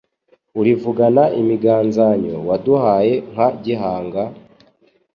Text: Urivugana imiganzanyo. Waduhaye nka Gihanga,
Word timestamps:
Urivugana 0.59 1.23
imiganzanyo. 1.39 2.35
Waduhaye 2.47 3.13
nka 3.31 3.47
Gihanga, 3.63 4.23